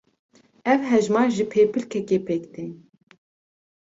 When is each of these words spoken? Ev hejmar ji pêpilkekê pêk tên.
Ev 0.73 0.81
hejmar 0.91 1.27
ji 1.35 1.45
pêpilkekê 1.51 2.17
pêk 2.27 2.43
tên. 2.53 2.69